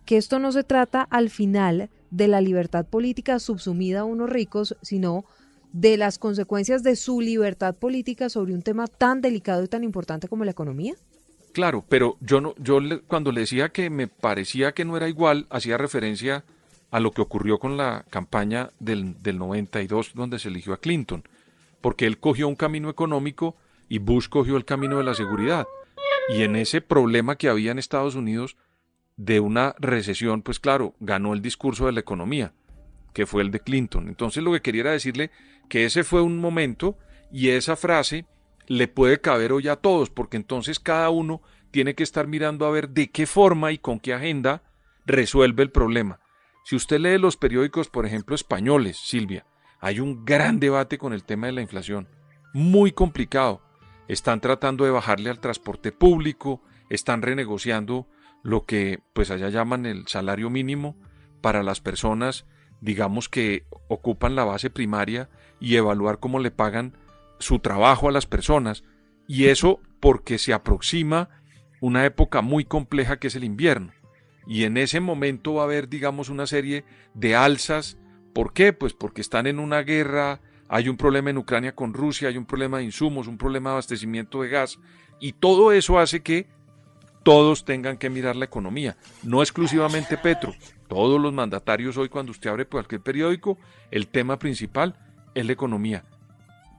que 0.06 0.18
esto 0.18 0.38
no 0.38 0.52
se 0.52 0.64
trata 0.64 1.02
al 1.02 1.30
final 1.30 1.90
de 2.12 2.28
la 2.28 2.42
libertad 2.42 2.86
política 2.86 3.40
subsumida 3.40 4.02
a 4.02 4.04
unos 4.04 4.30
ricos, 4.30 4.78
sino 4.82 5.26
de 5.72 5.98
las 5.98 6.20
consecuencias 6.20 6.84
de 6.84 6.96
su 6.96 7.22
libertad 7.22 7.76
política 7.76 8.30
sobre 8.30 8.54
un 8.54 8.62
tema 8.62 8.88
tan 8.88 9.22
delicado 9.22 9.64
y 9.64 9.68
tan 9.68 9.84
importante 9.84 10.28
como 10.28 10.46
la 10.46 10.52
economía. 10.52 10.94
Claro, 11.56 11.86
pero 11.88 12.18
yo 12.20 12.42
no, 12.42 12.54
yo 12.58 12.82
cuando 13.08 13.32
le 13.32 13.40
decía 13.40 13.70
que 13.70 13.90
me 13.90 14.10
parecía 14.10 14.74
que 14.74 14.84
no 14.84 14.98
era 14.98 15.08
igual, 15.08 15.48
hacía 15.50 15.78
referencia 15.78 16.44
a 16.92 17.00
lo 17.00 17.12
que 17.12 17.22
ocurrió 17.22 17.60
con 17.60 17.78
la 17.78 18.04
campaña 18.10 18.72
del, 18.82 19.24
del 19.24 19.40
92 19.40 20.12
donde 20.16 20.38
se 20.38 20.50
eligió 20.50 20.74
a 20.74 20.82
Clinton, 20.82 21.24
porque 21.80 22.08
él 22.08 22.20
cogió 22.20 22.50
un 22.50 22.58
camino 22.58 22.90
económico 22.90 23.56
y 23.88 24.00
Bush 24.00 24.28
cogió 24.28 24.58
el 24.58 24.66
camino 24.66 24.98
de 24.98 25.06
la 25.06 25.14
seguridad. 25.14 25.66
Y 26.28 26.44
en 26.44 26.58
ese 26.58 26.82
problema 26.82 27.38
que 27.38 27.48
había 27.48 27.72
en 27.72 27.80
Estados 27.80 28.16
Unidos 28.16 28.58
de 29.16 29.40
una 29.40 29.76
recesión, 29.80 30.42
pues 30.42 30.60
claro, 30.60 30.94
ganó 31.00 31.34
el 31.34 31.42
discurso 31.42 31.86
de 31.86 31.94
la 31.94 32.02
economía, 32.02 32.52
que 33.14 33.26
fue 33.26 33.44
el 33.44 33.52
de 33.52 33.62
Clinton. 33.62 34.10
Entonces 34.10 34.44
lo 34.44 34.52
que 34.52 34.62
quería 34.62 34.82
era 34.82 34.92
decirle 34.92 35.32
que 35.70 35.86
ese 35.86 36.04
fue 36.04 36.22
un 36.22 36.38
momento 36.38 36.98
y 37.32 37.52
esa 37.52 37.78
frase 37.78 38.26
le 38.68 38.88
puede 38.88 39.22
caber 39.22 39.52
hoy 39.52 39.68
a 39.68 39.76
todos, 39.76 40.10
porque 40.10 40.38
entonces 40.38 40.80
cada 40.80 41.10
uno 41.10 41.42
tiene 41.72 41.96
que 41.96 42.04
estar 42.04 42.28
mirando 42.28 42.66
a 42.66 42.72
ver 42.72 42.90
de 42.90 43.12
qué 43.12 43.26
forma 43.26 43.72
y 43.72 43.78
con 43.78 44.00
qué 44.00 44.14
agenda 44.14 44.64
resuelve 45.06 45.64
el 45.64 45.72
problema. 45.72 46.20
Si 46.64 46.76
usted 46.76 47.00
lee 47.00 47.18
los 47.18 47.38
periódicos, 47.38 47.90
por 47.90 48.06
ejemplo, 48.06 48.34
españoles, 48.34 48.98
Silvia, 48.98 49.46
hay 49.80 50.00
un 50.00 50.26
gran 50.26 50.60
debate 50.60 50.98
con 50.98 51.14
el 51.14 51.24
tema 51.24 51.48
de 51.48 51.54
la 51.54 51.62
inflación, 51.62 52.08
muy 52.54 52.92
complicado. 52.92 53.62
Están 54.08 54.42
tratando 54.42 54.86
de 54.86 54.92
bajarle 54.92 55.30
al 55.30 55.40
transporte 55.40 55.92
público, 55.92 56.64
están 56.90 57.22
renegociando 57.22 58.08
lo 58.42 58.66
que 58.66 59.00
pues 59.14 59.32
allá 59.32 59.50
llaman 59.50 59.86
el 59.86 60.08
salario 60.08 60.50
mínimo 60.50 60.96
para 61.42 61.64
las 61.64 61.82
personas, 61.82 62.46
digamos 62.82 63.30
que 63.30 63.66
ocupan 63.88 64.36
la 64.36 64.46
base 64.46 64.70
primaria 64.70 65.30
y 65.60 65.76
evaluar 65.76 66.20
cómo 66.20 66.40
le 66.40 66.52
pagan 66.52 66.98
su 67.40 67.60
trabajo 67.60 68.08
a 68.08 68.12
las 68.12 68.26
personas 68.26 68.84
y 69.28 69.46
eso 69.46 69.80
porque 70.00 70.38
se 70.38 70.54
aproxima 70.54 71.30
una 71.82 72.06
época 72.06 72.42
muy 72.42 72.66
compleja 72.66 73.18
que 73.18 73.28
es 73.28 73.36
el 73.36 73.44
invierno. 73.44 73.92
Y 74.48 74.64
en 74.64 74.78
ese 74.78 75.00
momento 75.00 75.56
va 75.56 75.64
a 75.64 75.66
haber, 75.66 75.90
digamos, 75.90 76.30
una 76.30 76.46
serie 76.46 76.86
de 77.14 77.36
alzas. 77.36 77.98
¿Por 78.34 78.54
qué? 78.54 78.74
Pues 78.74 78.94
porque 78.94 79.22
están 79.22 79.48
en 79.48 79.60
una 79.60 79.82
guerra, 79.82 80.42
hay 80.70 80.90
un 80.90 80.98
problema 80.98 81.32
en 81.32 81.38
Ucrania 81.38 81.74
con 81.74 81.94
Rusia, 81.94 82.28
hay 82.28 82.38
un 82.38 82.46
problema 82.46 82.78
de 82.78 82.84
insumos, 82.84 83.28
un 83.28 83.38
problema 83.38 83.72
de 83.72 83.74
abastecimiento 83.74 84.42
de 84.42 84.50
gas. 84.50 84.80
Y 85.20 85.34
todo 85.34 85.72
eso 85.72 86.00
hace 86.00 86.22
que 86.22 86.48
todos 87.24 87.66
tengan 87.66 87.98
que 87.98 88.12
mirar 88.12 88.36
la 88.36 88.46
economía, 88.46 88.98
no 89.24 89.42
exclusivamente 89.42 90.16
Petro. 90.16 90.54
Todos 90.88 91.20
los 91.20 91.34
mandatarios 91.34 91.98
hoy 91.98 92.08
cuando 92.08 92.32
usted 92.32 92.52
abre 92.52 92.68
cualquier 92.68 93.02
periódico, 93.02 93.58
el 93.90 94.08
tema 94.08 94.38
principal 94.38 94.96
es 95.34 95.44
la 95.44 95.54
economía. 95.54 96.04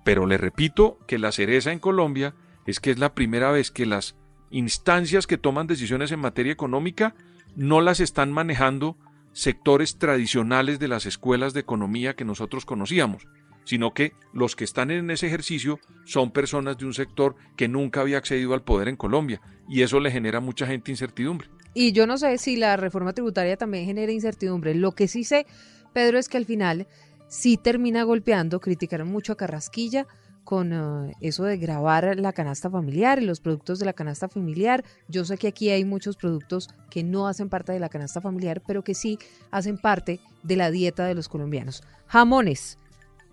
Pero 0.07 0.25
le 0.25 0.39
repito 0.39 1.01
que 1.09 1.19
la 1.19 1.33
cereza 1.33 1.73
en 1.73 1.81
Colombia 1.81 2.37
es 2.65 2.79
que 2.79 2.93
es 2.93 2.99
la 3.01 3.13
primera 3.13 3.51
vez 3.51 3.73
que 3.73 3.87
las 3.87 4.15
instancias 4.53 5.27
que 5.27 5.37
toman 5.37 5.67
decisiones 5.67 6.13
en 6.13 6.21
materia 6.21 6.53
económica 6.53 7.17
no 7.57 7.81
las 7.81 7.99
están 7.99 8.31
manejando 8.31 8.97
sectores 9.33 9.99
tradicionales 9.99 10.79
de 10.79 10.87
las 10.87 11.07
escuelas 11.07 11.55
de 11.55 11.61
economía 11.61 12.15
que 12.15 12.25
nosotros 12.25 12.65
conocíamos, 12.65 13.27
sino 13.65 13.95
que 13.95 14.13
los 14.33 14.55
que 14.55 14.63
están 14.63 14.93
en 14.93 15.11
ese 15.11 15.27
ejercicio 15.27 15.81
son 16.05 16.31
personas 16.31 16.79
de 16.79 16.87
un 16.87 16.95
sector 16.95 17.35
que 17.57 17.67
nunca 17.67 18.03
había 18.03 18.19
accedido 18.19 18.55
al 18.55 18.63
poder 18.63 18.87
en 18.87 18.95
Colombia 18.95 19.41
y 19.69 19.83
eso 19.83 19.99
le 19.99 20.13
genera 20.13 20.39
mucha 20.39 20.69
gente 20.69 20.93
incertidumbre. 20.93 21.49
Y 21.75 21.91
yo 21.91 22.07
no 22.07 22.17
sé 22.17 22.39
si 22.39 22.55
la 22.55 22.77
reforma 22.77 23.13
tributaria 23.13 23.57
también 23.57 23.87
genera 23.87 24.13
incertidumbre. 24.13 24.77
Lo 24.77 24.93
que 24.93 25.09
sí 25.09 25.25
sé, 25.25 25.47
Pedro, 25.93 26.17
es 26.17 26.29
que 26.29 26.37
al 26.37 26.45
final 26.45 26.87
sí 27.29 27.57
termina 27.57 28.03
golpeando, 28.03 28.61
criticaron 28.61 29.09
mucho 29.09 29.33
a 29.33 29.37
Carrasquilla 29.37 30.07
con 30.47 30.73
eh, 30.73 31.13
eso 31.21 31.43
de 31.43 31.59
grabar 31.59 32.19
la 32.21 32.33
canasta 32.33 32.71
familiar 32.71 33.21
y 33.21 33.27
los 33.27 33.41
productos 33.41 33.81
de 33.81 33.87
la 33.87 33.93
canasta 33.93 34.29
familiar. 34.29 34.85
Yo 35.09 35.25
sé 35.25 35.39
que 35.39 35.49
aquí 35.49 35.71
hay 35.71 35.85
muchos 35.85 36.17
productos 36.17 36.69
que 36.89 37.03
no 37.03 37.27
hacen 37.27 37.49
parte 37.49 37.73
de 37.73 37.81
la 37.81 37.89
canasta 37.89 38.21
familiar, 38.21 38.63
pero 38.65 38.85
que 38.85 38.95
sí 38.95 39.19
hacen 39.51 39.77
parte 39.77 40.21
de 40.45 40.57
la 40.57 40.71
dieta 40.71 41.05
de 41.05 41.17
los 41.17 41.29
colombianos. 41.29 41.83
Jamones, 42.07 42.79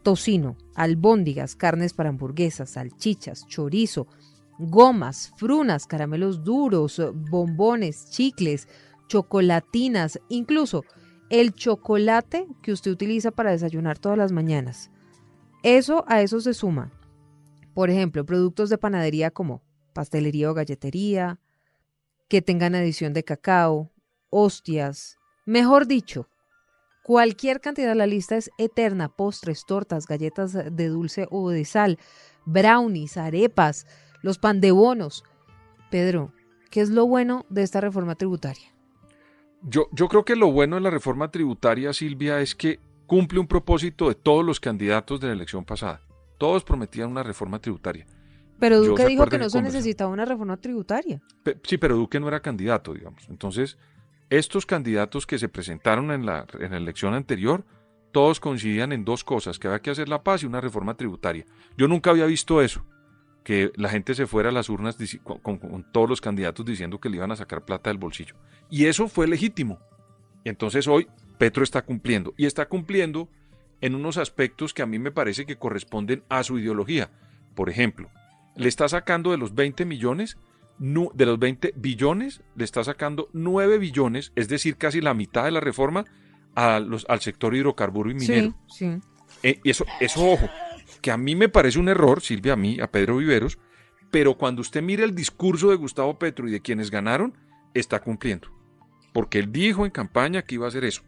tocino, 0.01 0.57
albóndigas, 0.73 1.55
carnes 1.55 1.93
para 1.93 2.09
hamburguesas, 2.09 2.71
salchichas, 2.71 3.47
chorizo, 3.47 4.07
gomas, 4.57 5.33
frunas, 5.38 5.85
caramelos 5.85 6.43
duros, 6.43 7.00
bombones, 7.29 8.09
chicles, 8.09 8.67
chocolatinas, 9.07 10.19
incluso 10.29 10.83
el 11.33 11.55
chocolate 11.55 12.45
que 12.61 12.71
usted 12.71 12.91
utiliza 12.91 13.31
para 13.31 13.49
desayunar 13.49 13.97
todas 13.97 14.19
las 14.19 14.31
mañanas. 14.31 14.91
Eso 15.63 16.05
a 16.07 16.21
eso 16.21 16.39
se 16.39 16.53
suma, 16.53 16.91
por 17.73 17.89
ejemplo, 17.89 18.23
productos 18.23 18.69
de 18.69 18.77
panadería 18.77 19.31
como 19.31 19.63
pastelería 19.93 20.51
o 20.51 20.53
galletería, 20.53 21.39
que 22.29 22.43
tengan 22.43 22.75
adición 22.75 23.13
de 23.13 23.23
cacao, 23.23 23.91
hostias, 24.29 25.17
mejor 25.47 25.87
dicho, 25.87 26.29
Cualquier 27.01 27.59
cantidad, 27.59 27.93
la 27.97 28.07
lista 28.07 28.37
es 28.37 28.49
eterna, 28.57 29.09
postres, 29.09 29.65
tortas, 29.65 30.07
galletas 30.07 30.53
de 30.53 30.87
dulce 30.87 31.27
o 31.31 31.49
de 31.49 31.65
sal, 31.65 31.99
brownies, 32.45 33.17
arepas, 33.17 33.85
los 34.21 34.37
pan 34.37 34.61
de 34.61 34.71
bonos. 34.71 35.25
Pedro, 35.91 36.31
¿qué 36.71 36.79
es 36.79 36.91
lo 36.91 37.05
bueno 37.05 37.45
de 37.49 37.63
esta 37.63 37.81
reforma 37.81 38.15
tributaria? 38.15 38.73
Yo, 39.63 39.88
yo 39.91 40.08
creo 40.08 40.25
que 40.25 40.36
lo 40.36 40.51
bueno 40.51 40.75
de 40.75 40.82
la 40.82 40.89
reforma 40.89 41.32
tributaria, 41.32 41.93
Silvia, 41.93 42.39
es 42.41 42.53
que 42.53 42.79
cumple 43.08 43.39
un 43.39 43.48
propósito 43.48 44.10
de 44.10 44.15
todos 44.15 44.43
los 44.43 44.60
candidatos 44.60 45.20
de 45.20 45.27
la 45.27 45.34
elección 45.34 45.63
pasada. 45.63 46.01
Todos 46.38 46.63
prometían 46.63 47.10
una 47.10 47.24
reforma 47.24 47.60
tributaria. 47.60 48.05
Pero 48.60 48.82
Duque 48.82 49.05
dijo 49.05 49.25
que 49.27 49.38
no 49.38 49.50
se 49.50 49.62
necesitaba 49.62 50.12
una 50.12 50.25
reforma 50.25 50.58
tributaria. 50.58 51.22
sí, 51.63 51.77
pero 51.77 51.96
Duque 51.96 52.20
no 52.20 52.27
era 52.27 52.41
candidato, 52.41 52.93
digamos. 52.93 53.27
Entonces, 53.29 53.77
estos 54.29 54.65
candidatos 54.65 55.25
que 55.25 55.38
se 55.38 55.50
presentaron 55.50 56.12
en 56.12 56.25
la, 56.25 56.46
en 56.60 56.72
la 56.72 56.77
elección 56.77 57.13
anterior, 57.13 57.65
todos 58.12 58.39
coincidían 58.39 58.91
en 58.91 59.05
dos 59.05 59.24
cosas, 59.24 59.60
que 59.60 59.67
había 59.67 59.82
que 59.82 59.91
hacer 59.91 60.08
la 60.08 60.24
paz 60.24 60.43
y 60.43 60.46
una 60.46 60.62
reforma 60.62 60.96
tributaria. 60.96 61.46
Yo 61.77 61.88
nunca 61.88 62.12
había 62.12 62.25
visto 62.25 62.62
eso, 62.62 62.86
que 63.43 63.72
la 63.75 63.89
gente 63.89 64.15
se 64.15 64.27
fuera 64.27 64.50
a 64.50 64.51
las 64.51 64.70
urnas 64.70 64.98
con, 65.24 65.58
con, 65.58 65.86
todos 65.91 66.10
los 66.10 66.22
candidatos 66.22 66.65
diciendo 66.65 67.00
que 67.00 67.10
le 67.10 67.17
iban 67.17 67.32
a 67.32 67.36
sacar 67.36 67.65
plata 67.65 67.89
del 67.89 67.98
bolsillo. 67.98 68.36
Y 68.70 68.86
eso 68.86 69.08
fue 69.08 69.27
legítimo. 69.27 69.79
Y 70.43 70.50
entonces 70.50 70.88
hoy 70.88 71.08
Petro 71.38 71.63
está 71.63 71.84
cumpliendo. 71.84 72.34
Y 72.38 72.46
está 72.46 72.67
cumpliendo 72.67 73.29
en 73.82 73.96
unos 73.96 74.17
aspectos 74.17 74.74
que 74.74 74.82
a 74.82 74.86
mí 74.86 75.00
me 75.00 75.12
parece 75.12 75.46
que 75.46 75.58
corresponden 75.58 76.24
a 76.29 76.43
su 76.43 76.60
ideología. 76.60 77.10
Por 77.55 77.70
ejemplo, 77.70 78.10
le 78.55 78.70
está 78.70 78.88
sacando 78.88 79.32
de 79.32 79.38
los 79.38 79.53
20 79.53 79.86
millones 79.86 80.38
de 80.79 81.25
los 81.25 81.39
20 81.39 81.74
billones, 81.75 82.41
le 82.55 82.63
está 82.63 82.84
sacando 82.84 83.29
9 83.34 83.77
billones, 83.77 84.32
es 84.36 84.48
decir, 84.48 84.77
casi 84.77 85.01
la 85.01 85.13
mitad 85.13 85.46
de 85.46 85.51
la 85.51 85.60
reforma 85.60 86.05
a 86.55 86.79
los, 86.79 87.05
al 87.10 87.22
sector 87.22 87.55
hidrocarburo 87.55 88.12
y 88.12 88.15
minero. 88.15 88.55
Sí, 88.67 88.89
eh, 89.43 89.60
y 89.63 89.70
eso, 89.70 89.86
eso, 90.00 90.32
ojo, 90.32 90.50
que 91.01 91.12
a 91.12 91.17
mí 91.17 91.36
me 91.36 91.50
parece 91.50 91.79
un 91.79 91.89
error, 91.89 92.22
Silvia, 92.22 92.53
a 92.53 92.58
mí, 92.58 92.79
a 92.79 92.88
Pedro 92.88 93.17
Viveros, 93.17 93.60
pero 94.12 94.38
cuando 94.38 94.62
usted 94.62 94.82
mire 94.82 95.03
el 95.03 95.15
discurso 95.15 95.70
de 95.70 95.75
Gustavo 95.75 96.17
Petro 96.20 96.48
y 96.48 96.51
de 96.51 96.62
quienes 96.62 96.91
ganaron, 96.91 97.38
está 97.73 97.99
cumpliendo. 97.99 98.49
Porque 99.13 99.39
él 99.39 99.51
dijo 99.51 99.85
en 99.85 99.91
campaña 99.91 100.41
que 100.41 100.55
iba 100.55 100.65
a 100.65 100.69
hacer 100.69 100.85
eso, 100.85 101.03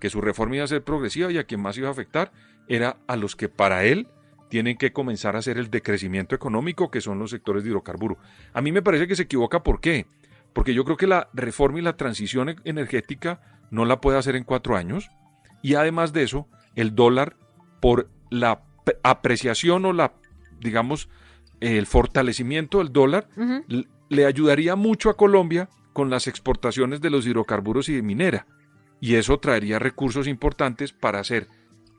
que 0.00 0.10
su 0.10 0.20
reforma 0.20 0.56
iba 0.56 0.64
a 0.64 0.68
ser 0.68 0.82
progresiva 0.82 1.30
y 1.30 1.38
a 1.38 1.44
quien 1.44 1.60
más 1.60 1.76
iba 1.76 1.88
a 1.88 1.92
afectar 1.92 2.32
era 2.68 2.98
a 3.06 3.16
los 3.16 3.36
que 3.36 3.48
para 3.48 3.84
él 3.84 4.08
tienen 4.48 4.76
que 4.76 4.92
comenzar 4.92 5.34
a 5.34 5.38
hacer 5.38 5.58
el 5.58 5.70
decrecimiento 5.70 6.34
económico 6.34 6.90
que 6.90 7.00
son 7.00 7.18
los 7.18 7.30
sectores 7.30 7.62
de 7.64 7.70
hidrocarburo. 7.70 8.18
A 8.52 8.60
mí 8.60 8.72
me 8.72 8.82
parece 8.82 9.06
que 9.06 9.16
se 9.16 9.22
equivoca, 9.22 9.62
¿por 9.62 9.80
qué? 9.80 10.06
Porque 10.52 10.74
yo 10.74 10.84
creo 10.84 10.96
que 10.96 11.06
la 11.06 11.28
reforma 11.32 11.78
y 11.78 11.82
la 11.82 11.96
transición 11.96 12.50
e-, 12.50 12.56
energética 12.64 13.40
no 13.70 13.84
la 13.84 14.00
puede 14.00 14.18
hacer 14.18 14.36
en 14.36 14.44
cuatro 14.44 14.76
años. 14.76 15.10
Y 15.62 15.74
además 15.74 16.12
de 16.12 16.24
eso, 16.24 16.48
el 16.74 16.94
dólar, 16.94 17.36
por 17.80 18.10
la 18.30 18.62
apreciación 19.02 19.84
o 19.86 19.92
la, 19.92 20.12
digamos, 20.60 21.08
el 21.60 21.86
fortalecimiento 21.86 22.78
del 22.78 22.92
dólar, 22.92 23.28
le 24.08 24.26
ayudaría 24.26 24.76
mucho 24.76 25.08
a 25.08 25.16
Colombia 25.16 25.70
con 25.92 26.10
las 26.10 26.26
exportaciones 26.26 27.00
de 27.00 27.10
los 27.10 27.26
hidrocarburos 27.26 27.88
y 27.88 27.94
de 27.94 28.02
minera. 28.02 28.46
Y 29.00 29.16
eso 29.16 29.38
traería 29.38 29.78
recursos 29.78 30.26
importantes 30.26 30.92
para 30.92 31.20
hacer 31.20 31.48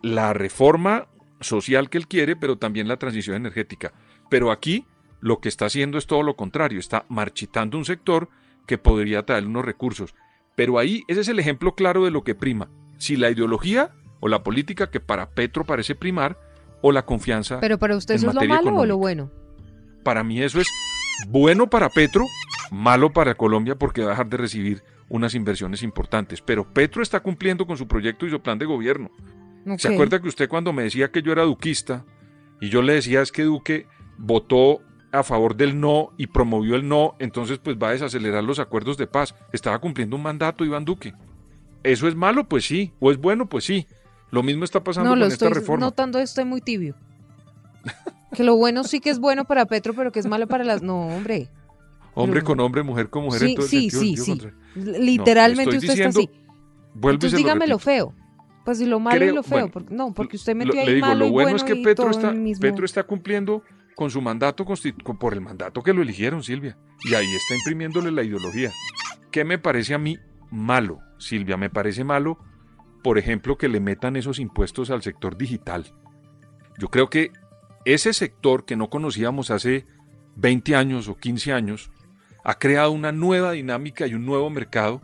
la 0.02 0.34
reforma 0.34 1.08
social 1.42 1.90
que 1.90 1.98
él 1.98 2.08
quiere, 2.08 2.36
pero 2.36 2.58
también 2.58 2.88
la 2.88 2.98
transición 2.98 3.36
energética. 3.36 3.94
Pero 4.30 4.52
aquí 4.52 4.86
lo 5.20 5.40
que 5.40 5.50
está 5.50 5.66
haciendo 5.66 5.98
es 5.98 6.08
todo 6.08 6.24
lo 6.24 6.36
contrario, 6.36 6.80
está 6.80 7.06
marchitando 7.10 7.78
un 7.78 7.86
sector 7.86 8.30
que 8.66 8.78
podría 8.78 9.26
traer 9.26 9.46
unos 9.46 9.66
recursos. 9.66 10.16
Pero 10.56 10.80
ahí 10.80 11.04
ese 11.08 11.22
es 11.22 11.28
el 11.28 11.40
ejemplo 11.40 11.76
claro 11.76 12.06
de 12.06 12.12
lo 12.12 12.24
que 12.24 12.36
prima. 12.36 12.70
Si 12.98 13.16
la 13.16 13.30
ideología 13.30 13.92
o 14.20 14.28
la 14.28 14.44
política 14.44 14.90
que 14.90 15.00
para 15.00 15.32
Petro 15.32 15.66
parece 15.66 15.96
primar 15.96 16.38
o 16.82 16.92
la 16.92 17.06
confianza. 17.06 17.60
Pero 17.60 17.80
para 17.80 17.96
usted 17.96 18.16
eso 18.16 18.30
es 18.30 18.36
lo 18.36 18.44
malo 18.44 18.76
o 18.76 18.86
lo 18.86 18.98
bueno. 18.98 19.32
Para 20.04 20.24
mí 20.24 20.42
eso 20.42 20.60
es 20.60 20.68
bueno 21.28 21.70
para 21.70 21.90
Petro, 21.90 22.26
malo 22.74 23.14
para 23.14 23.36
Colombia 23.36 23.76
porque 23.76 24.02
va 24.02 24.08
a 24.08 24.10
dejar 24.12 24.30
de 24.30 24.38
recibir 24.38 24.84
unas 25.08 25.36
inversiones 25.36 25.84
importantes. 25.84 26.42
Pero 26.42 26.74
Petro 26.74 27.04
está 27.04 27.20
cumpliendo 27.20 27.68
con 27.68 27.78
su 27.78 27.88
proyecto 27.88 28.26
y 28.26 28.32
su 28.32 28.42
plan 28.42 28.58
de 28.58 28.66
gobierno. 28.66 29.12
¿Se 29.78 29.94
acuerda 29.94 30.20
que 30.20 30.28
usted 30.28 30.50
cuando 30.50 30.74
me 30.74 30.84
decía 30.84 31.12
que 31.12 31.22
yo 31.22 31.32
era 31.32 31.44
duquista 31.44 32.04
y 32.60 32.70
yo 32.70 32.82
le 32.82 32.94
decía 32.96 33.22
es 33.22 33.32
que 33.32 33.44
Duque 33.44 33.88
votó 34.18 34.82
a 35.12 35.24
favor 35.24 35.56
del 35.56 35.80
no 35.80 36.10
y 36.18 36.28
promovió 36.28 36.76
el 36.76 36.88
no, 36.88 37.16
entonces 37.20 37.60
pues 37.60 37.78
va 37.78 37.90
a 37.90 37.92
desacelerar 37.92 38.44
los 38.44 38.60
acuerdos 38.60 38.98
de 38.98 39.08
paz. 39.08 39.36
Estaba 39.54 39.80
cumpliendo 39.80 40.16
un 40.16 40.24
mandato 40.24 40.66
Iván 40.66 40.84
Duque. 40.84 41.14
¿Eso 41.84 42.08
es 42.08 42.16
malo? 42.16 42.50
Pues 42.50 42.66
sí. 42.66 42.92
¿O 43.00 43.12
es 43.12 43.18
bueno? 43.18 43.48
Pues 43.48 43.66
sí. 43.66 43.88
Lo 44.32 44.42
mismo 44.42 44.64
está 44.64 44.84
pasando 44.84 45.12
con 45.12 45.22
esta 45.22 45.50
reforma. 45.50 45.82
No, 45.82 45.86
notando 45.88 46.18
estoy 46.18 46.46
muy 46.46 46.62
tibio. 46.62 46.96
que 48.34 48.44
lo 48.44 48.56
bueno 48.56 48.84
sí 48.84 49.00
que 49.00 49.12
es 49.12 49.20
bueno 49.20 49.46
para 49.46 49.68
Petro, 49.68 49.94
pero 49.94 50.12
que 50.12 50.20
es 50.20 50.26
malo 50.26 50.48
para 50.48 50.64
las... 50.64 50.82
No, 50.82 51.08
hombre. 51.08 51.50
Hombre 52.16 52.44
con 52.44 52.60
hombre, 52.60 52.84
mujer 52.84 53.10
con 53.10 53.24
mujer. 53.24 53.42
Sí, 53.42 53.58
sí, 53.62 53.90
sí, 53.90 54.18
sí. 54.18 54.42
Literalmente 54.76 55.78
usted 55.78 55.90
está 55.90 56.10
así. 56.10 56.30
Entonces 56.96 57.34
dígame 57.34 57.68
lo 57.68 57.80
feo. 57.80 58.14
Pues 58.64 58.80
lo 58.80 59.00
malo 59.00 59.26
y 59.26 59.34
lo 59.34 59.44
feo, 59.44 59.70
porque, 59.70 59.94
no, 59.94 60.14
porque 60.14 60.38
usted 60.38 60.56
metió 60.56 60.80
ahí 60.80 60.88
le 60.88 60.94
digo, 60.96 61.08
malo 61.08 61.26
lo 61.26 61.32
bueno, 61.32 61.58
es 61.58 61.64
que 61.64 61.76
Petro 61.76 62.10
está, 62.10 62.34
Petro 62.62 62.86
está 62.86 63.04
cumpliendo 63.04 63.62
con 63.94 64.10
su 64.10 64.22
mandato 64.22 64.66
por 65.20 65.34
el 65.34 65.42
mandato 65.42 65.84
que 65.84 65.94
lo 65.94 66.02
eligieron, 66.02 66.44
Silvia, 66.44 66.78
y 67.04 67.14
ahí 67.14 67.28
está 67.36 67.56
imprimiéndole 67.56 68.10
la 68.12 68.24
ideología. 68.24 68.72
¿Qué 69.32 69.44
me 69.44 69.58
parece 69.58 69.94
a 69.94 69.98
mí 69.98 70.18
malo, 70.50 71.00
Silvia? 71.18 71.58
Me 71.58 71.70
parece 71.70 72.06
malo, 72.06 72.38
por 73.04 73.18
ejemplo, 73.18 73.58
que 73.58 73.68
le 73.68 73.82
metan 73.82 74.16
esos 74.16 74.40
impuestos 74.40 74.90
al 74.92 75.02
sector 75.02 75.38
digital. 75.38 75.94
Yo 76.78 76.88
creo 76.88 77.10
que 77.10 77.32
ese 77.84 78.14
sector 78.14 78.64
que 78.64 78.78
no 78.78 78.90
conocíamos 78.90 79.52
hace 79.52 79.86
20 80.38 80.76
años 80.76 81.10
o 81.10 81.16
15 81.16 81.52
años 81.52 81.92
ha 82.44 82.60
creado 82.60 82.92
una 82.92 83.12
nueva 83.12 83.52
dinámica 83.52 84.08
y 84.08 84.14
un 84.14 84.26
nuevo 84.26 84.50
mercado 84.50 85.02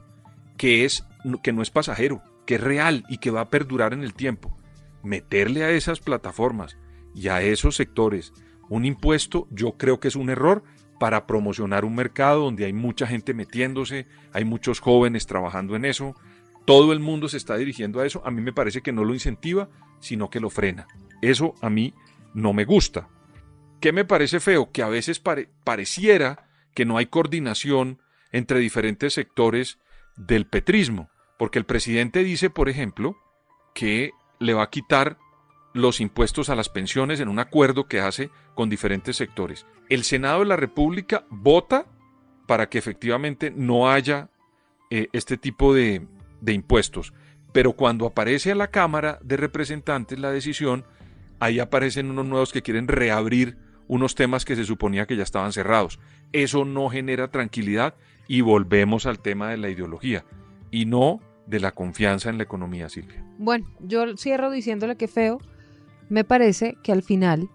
que 0.58 0.86
es 0.86 1.06
que 1.44 1.54
no 1.54 1.62
es 1.62 1.72
pasajero, 1.72 2.22
que 2.46 2.56
es 2.56 2.62
real 2.62 3.06
y 3.10 3.18
que 3.18 3.32
va 3.32 3.42
a 3.42 3.50
perdurar 3.50 3.94
en 3.94 4.04
el 4.04 4.14
tiempo. 4.14 4.58
Meterle 5.04 5.64
a 5.64 5.72
esas 5.72 6.00
plataformas 6.00 6.78
y 7.16 7.30
a 7.30 7.42
esos 7.42 7.76
sectores 7.76 8.34
un 8.70 8.86
impuesto, 8.86 9.48
yo 9.50 9.78
creo 9.78 10.00
que 10.00 10.08
es 10.08 10.16
un 10.16 10.30
error 10.30 10.64
para 11.00 11.26
promocionar 11.26 11.86
un 11.86 11.96
mercado 11.96 12.44
donde 12.44 12.66
hay 12.66 12.74
mucha 12.74 13.08
gente 13.08 13.34
metiéndose, 13.34 14.06
hay 14.32 14.46
muchos 14.46 14.80
jóvenes 14.80 15.26
trabajando 15.26 15.76
en 15.76 15.86
eso, 15.86 16.16
todo 16.66 16.94
el 16.94 17.00
mundo 17.00 17.28
se 17.30 17.38
está 17.38 17.56
dirigiendo 17.56 18.00
a 18.00 18.06
eso, 18.06 18.22
a 18.26 18.32
mí 18.32 18.42
me 18.42 18.54
parece 18.54 18.82
que 18.82 18.92
no 18.92 19.04
lo 19.04 19.14
incentiva, 19.14 19.70
sino 20.00 20.30
que 20.30 20.40
lo 20.40 20.50
frena. 20.50 20.88
Eso 21.22 21.56
a 21.62 21.70
mí 21.70 21.94
no 22.34 22.54
me 22.54 22.66
gusta. 22.66 23.08
¿Qué 23.80 23.92
me 23.92 24.06
parece 24.06 24.40
feo? 24.40 24.72
Que 24.72 24.84
a 24.84 24.90
veces 24.90 25.22
pareciera 25.64 26.49
que 26.80 26.86
no 26.86 26.98
hay 26.98 27.08
coordinación 27.08 28.00
entre 28.32 28.58
diferentes 28.58 29.14
sectores 29.14 29.80
del 30.16 30.46
petrismo, 30.46 31.10
porque 31.38 31.60
el 31.60 31.66
presidente 31.66 32.24
dice, 32.24 32.50
por 32.50 32.70
ejemplo, 32.70 33.18
que 33.76 34.12
le 34.40 34.54
va 34.54 34.64
a 34.64 34.70
quitar 34.70 35.18
los 35.74 36.00
impuestos 36.00 36.48
a 36.48 36.56
las 36.56 36.70
pensiones 36.70 37.20
en 37.20 37.28
un 37.28 37.40
acuerdo 37.40 37.90
que 37.90 38.00
hace 38.00 38.30
con 38.56 38.70
diferentes 38.70 39.18
sectores. 39.18 39.66
El 39.90 40.06
Senado 40.06 40.40
de 40.40 40.46
la 40.46 40.56
República 40.56 41.26
vota 41.30 41.86
para 42.48 42.70
que 42.70 42.78
efectivamente 42.78 43.52
no 43.54 43.92
haya 43.92 44.30
eh, 44.90 45.10
este 45.12 45.36
tipo 45.36 45.74
de, 45.74 46.08
de 46.40 46.54
impuestos. 46.54 47.12
Pero 47.52 47.74
cuando 47.74 48.06
aparece 48.06 48.54
a 48.54 48.56
la 48.56 48.70
Cámara 48.70 49.20
de 49.22 49.36
Representantes 49.36 50.18
la 50.18 50.32
decisión, 50.32 50.86
ahí 51.42 51.60
aparecen 51.60 52.10
unos 52.10 52.26
nuevos 52.26 52.54
que 52.54 52.62
quieren 52.62 52.88
reabrir 52.88 53.58
unos 53.90 54.16
temas 54.16 54.46
que 54.46 54.56
se 54.56 54.64
suponía 54.64 55.06
que 55.06 55.18
ya 55.18 55.24
estaban 55.24 55.52
cerrados. 55.52 56.00
Eso 56.32 56.64
no 56.64 56.90
genera 56.90 57.32
tranquilidad 57.32 57.96
y 58.28 58.42
volvemos 58.42 59.06
al 59.06 59.20
tema 59.20 59.50
de 59.50 59.58
la 59.58 59.70
ideología 59.70 60.24
y 60.72 60.86
no 60.86 61.20
de 61.48 61.60
la 61.60 61.72
confianza 61.72 62.30
en 62.30 62.38
la 62.38 62.44
economía, 62.44 62.88
Silvia. 62.88 63.26
Bueno, 63.40 63.66
yo 63.80 64.16
cierro 64.16 64.52
diciéndole 64.52 64.96
que 64.96 65.08
feo. 65.08 65.40
Me 66.08 66.24
parece 66.24 66.78
que 66.84 66.92
al 66.92 67.02
final, 67.02 67.50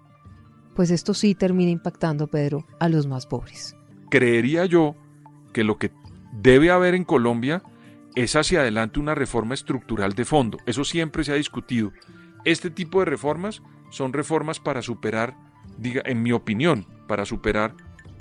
pues 0.75 0.91
esto 0.91 1.15
sí 1.15 1.37
termina 1.37 1.71
impactando, 1.71 2.27
Pedro, 2.27 2.67
a 2.81 2.89
los 2.89 3.07
más 3.07 3.27
pobres. 3.27 3.77
Creería 4.11 4.67
yo 4.67 4.97
que 5.53 5.63
lo 5.63 5.79
que 5.79 5.93
debe 6.33 6.73
haber 6.73 6.97
en 6.97 7.05
Colombia 7.05 7.63
es 8.17 8.35
hacia 8.35 8.61
adelante 8.61 8.99
una 8.99 9.15
reforma 9.15 9.55
estructural 9.55 10.15
de 10.15 10.25
fondo. 10.25 10.59
Eso 10.67 10.85
siempre 10.85 11.23
se 11.23 11.31
ha 11.31 11.37
discutido. 11.37 11.93
Este 12.45 12.71
tipo 12.71 12.99
de 12.99 13.07
reformas 13.07 13.63
son 13.91 14.13
reformas 14.13 14.59
para 14.59 14.83
superar, 14.83 15.37
diga, 15.79 16.03
en 16.05 16.23
mi 16.23 16.33
opinión, 16.33 16.87
para 17.07 17.25
superar 17.25 17.75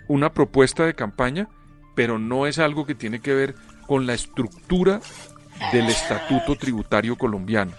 una 0.08 0.34
propuesta 0.34 0.86
de 0.86 0.96
campaña, 0.96 1.50
pero 1.96 2.20
no 2.20 2.48
es 2.48 2.60
algo 2.60 2.86
que 2.86 2.96
tiene 2.96 3.20
que 3.20 3.34
ver 3.34 3.56
con 3.88 4.06
la 4.06 4.14
estructura 4.14 5.00
del 5.72 5.88
estatuto 5.88 6.56
tributario 6.56 7.18
colombiano. 7.18 7.72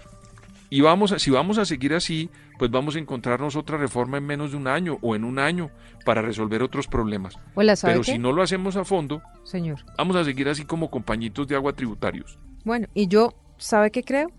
Y 0.71 0.81
vamos 0.81 1.13
a, 1.13 1.19
si 1.19 1.31
vamos 1.31 1.59
a 1.59 1.65
seguir 1.65 1.95
así, 1.95 2.31
pues 2.59 2.71
vamos 2.71 2.97
a 2.97 2.99
encontrarnos 2.99 3.57
otra 3.57 3.79
reforma 3.79 4.19
en 4.19 4.27
menos 4.27 4.53
de 4.53 4.57
un 4.57 4.67
año 4.67 4.99
o 5.03 5.15
en 5.15 5.25
un 5.25 5.39
año 5.39 5.71
para 6.05 6.23
resolver 6.23 6.63
otros 6.63 6.87
problemas. 6.89 7.37
Pero 7.83 8.03
si 8.03 8.19
no 8.19 8.33
lo 8.33 8.43
hacemos 8.43 8.77
a 8.77 8.85
fondo, 8.85 9.23
señor, 9.45 9.85
vamos 9.97 10.17
a 10.17 10.25
seguir 10.25 10.49
así 10.49 10.65
como 10.65 10.91
compañitos 10.91 11.47
de 11.47 11.55
agua 11.55 11.75
tributarios. 11.75 12.39
Bueno, 12.65 12.89
y 12.95 13.09
yo, 13.09 13.35
¿sabe 13.59 13.91
qué 13.91 14.03
creo? 14.03 14.31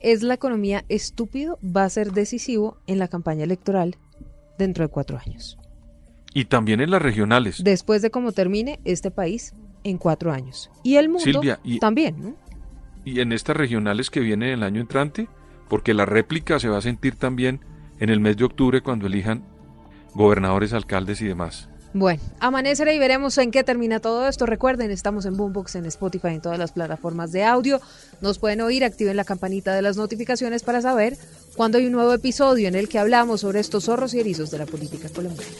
Es 0.00 0.22
la 0.22 0.34
economía 0.34 0.84
estúpido, 0.88 1.58
va 1.64 1.84
a 1.84 1.90
ser 1.90 2.12
decisivo 2.12 2.76
en 2.86 2.98
la 2.98 3.08
campaña 3.08 3.44
electoral 3.44 3.96
dentro 4.62 4.84
de 4.84 4.88
cuatro 4.88 5.18
años. 5.24 5.58
Y 6.34 6.46
también 6.46 6.80
en 6.80 6.90
las 6.90 7.02
regionales. 7.02 7.62
Después 7.62 8.00
de 8.00 8.10
cómo 8.10 8.32
termine 8.32 8.80
este 8.84 9.10
país 9.10 9.54
en 9.84 9.98
cuatro 9.98 10.32
años. 10.32 10.70
Y 10.82 10.96
el 10.96 11.08
mundo 11.08 11.40
también, 11.80 12.22
¿no? 12.22 12.36
Y 13.04 13.20
en 13.20 13.32
estas 13.32 13.56
regionales 13.56 14.10
que 14.10 14.20
vienen 14.20 14.50
el 14.50 14.62
año 14.62 14.80
entrante, 14.80 15.28
porque 15.68 15.92
la 15.92 16.06
réplica 16.06 16.58
se 16.58 16.68
va 16.68 16.78
a 16.78 16.82
sentir 16.82 17.16
también 17.16 17.60
en 17.98 18.08
el 18.08 18.20
mes 18.20 18.36
de 18.36 18.44
octubre 18.44 18.80
cuando 18.80 19.06
elijan 19.06 19.44
gobernadores, 20.14 20.72
alcaldes 20.72 21.20
y 21.20 21.26
demás. 21.26 21.68
Bueno, 21.94 22.22
amanecerá 22.40 22.92
y 22.94 22.98
veremos 22.98 23.36
en 23.36 23.50
qué 23.50 23.64
termina 23.64 24.00
todo 24.00 24.26
esto. 24.26 24.46
Recuerden, 24.46 24.90
estamos 24.90 25.26
en 25.26 25.36
Boombox, 25.36 25.74
en 25.74 25.84
Spotify, 25.86 26.28
en 26.28 26.40
todas 26.40 26.58
las 26.58 26.72
plataformas 26.72 27.32
de 27.32 27.44
audio. 27.44 27.82
Nos 28.22 28.38
pueden 28.38 28.62
oír, 28.62 28.82
activen 28.82 29.16
la 29.16 29.24
campanita 29.24 29.74
de 29.74 29.82
las 29.82 29.98
notificaciones 29.98 30.62
para 30.62 30.80
saber 30.80 31.18
cuando 31.54 31.76
hay 31.76 31.86
un 31.86 31.92
nuevo 31.92 32.14
episodio 32.14 32.68
en 32.68 32.76
el 32.76 32.88
que 32.88 32.98
hablamos 32.98 33.42
sobre 33.42 33.60
estos 33.60 33.84
zorros 33.84 34.14
y 34.14 34.20
erizos 34.20 34.50
de 34.50 34.58
la 34.58 34.66
política 34.66 35.10
colombiana. 35.10 35.52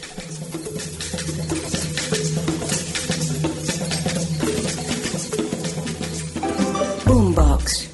Boombox. 7.04 7.91